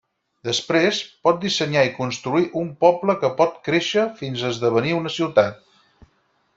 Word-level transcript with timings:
Després, 0.47 1.01
pot 1.27 1.37
dissenyar 1.43 1.83
i 1.89 1.91
construir 1.99 2.49
un 2.63 2.73
poble 2.87 3.17
que 3.25 3.33
pot 3.43 3.61
créixer 3.69 4.09
fins 4.25 4.43
a 4.49 4.53
esdevenir 4.57 4.99
una 5.03 5.17
ciutat. 5.21 5.63